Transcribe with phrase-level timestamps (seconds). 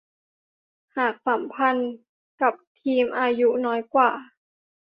[0.95, 1.91] หากสัมพันธ์
[2.41, 4.11] กับทีมอายุน้อยกว่า